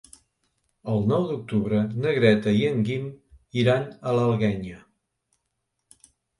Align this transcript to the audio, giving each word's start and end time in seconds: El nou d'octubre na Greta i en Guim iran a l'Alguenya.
El 0.93 1.03
nou 1.11 1.27
d'octubre 1.31 1.81
na 1.99 2.15
Greta 2.17 2.55
i 2.61 2.65
en 2.71 2.81
Guim 2.89 3.05
iran 3.67 3.87
a 3.91 4.17
l'Alguenya. 4.19 4.83